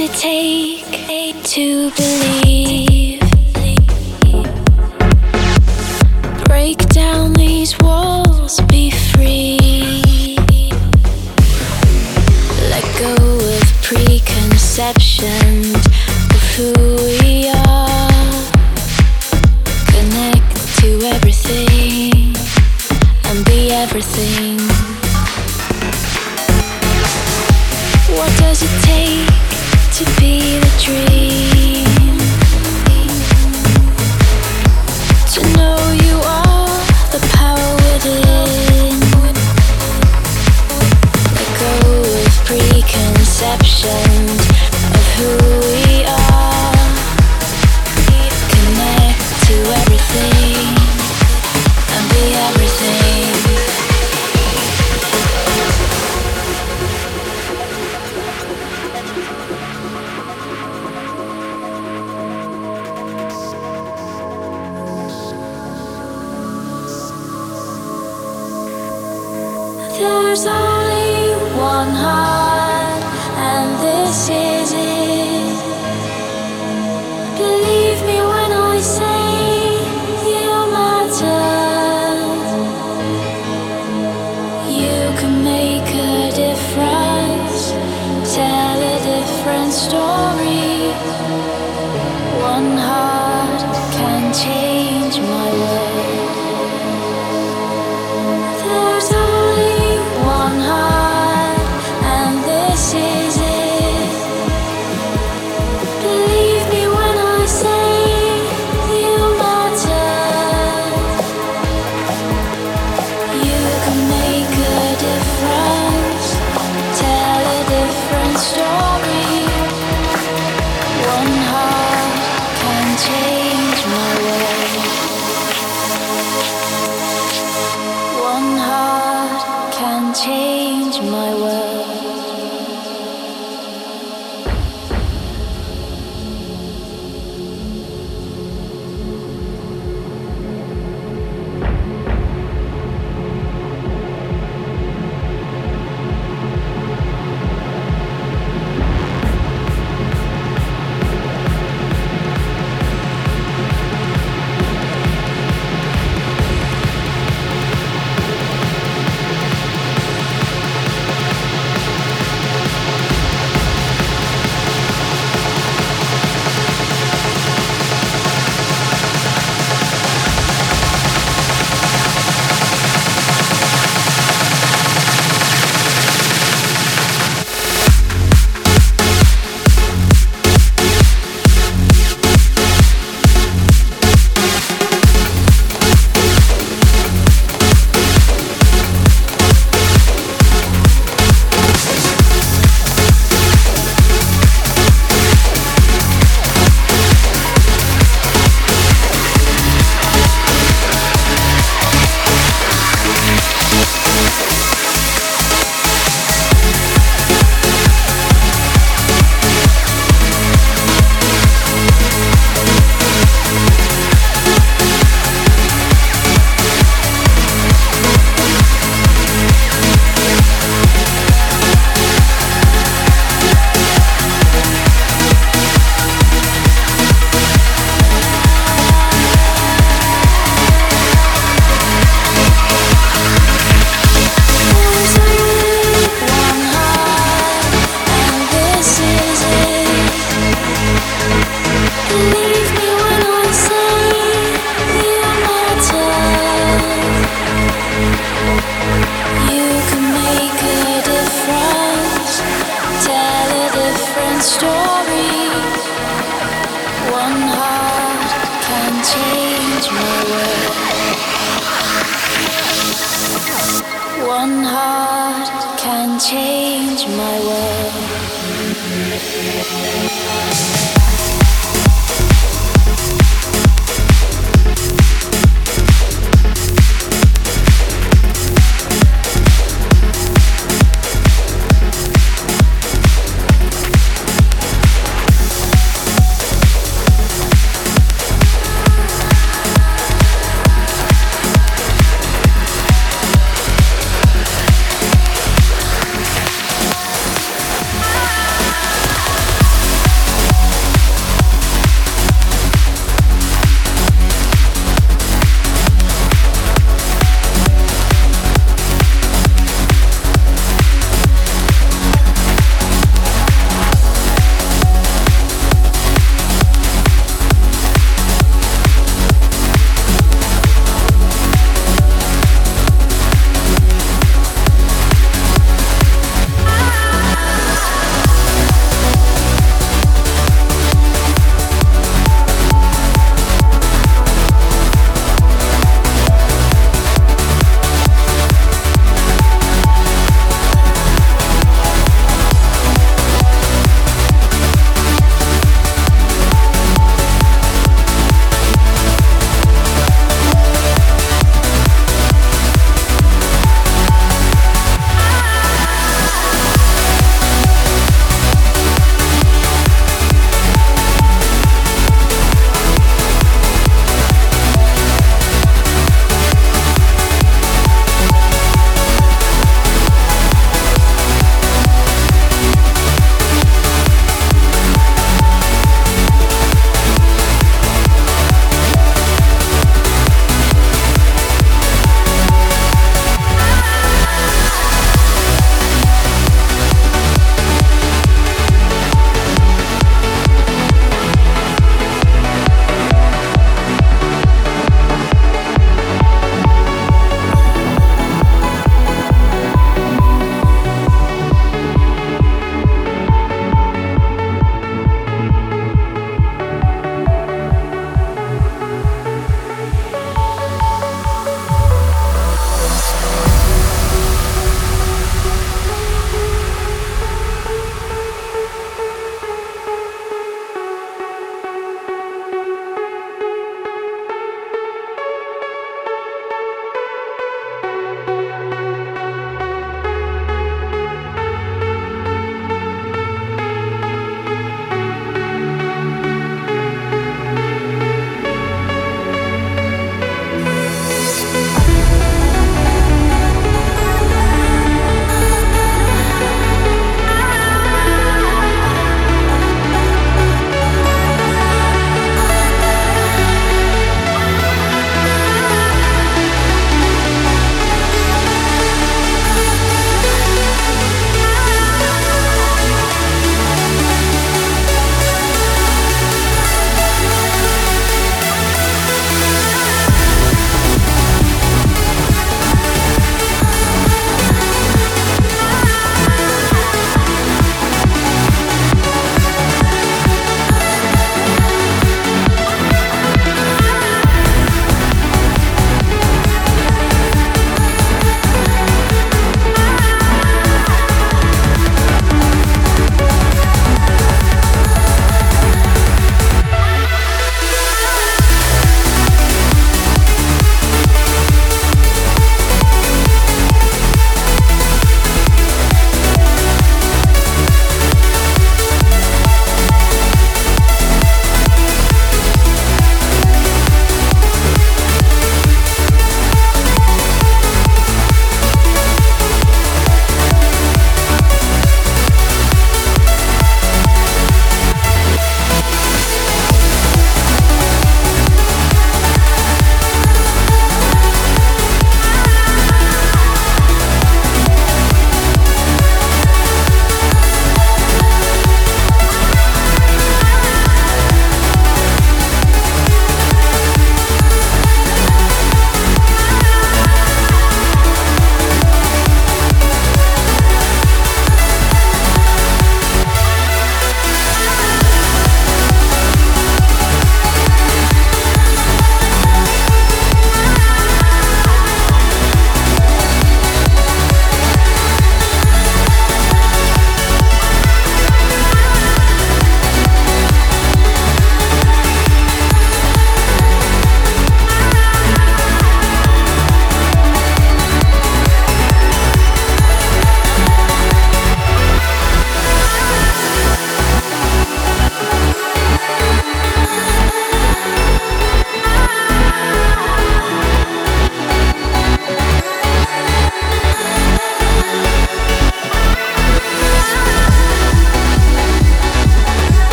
[0.00, 0.37] it take?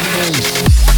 [0.00, 0.89] Música